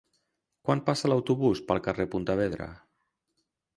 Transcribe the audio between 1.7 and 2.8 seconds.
carrer Pontevedra?